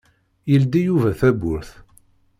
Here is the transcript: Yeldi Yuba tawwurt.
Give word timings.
Yeldi 0.51 0.81
Yuba 0.87 1.09
tawwurt. 1.19 1.69